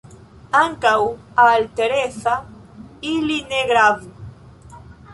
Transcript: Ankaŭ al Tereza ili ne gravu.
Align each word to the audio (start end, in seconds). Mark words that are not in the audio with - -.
Ankaŭ 0.59 0.93
al 1.43 1.69
Tereza 1.81 2.35
ili 3.13 3.41
ne 3.53 3.63
gravu. 3.75 4.85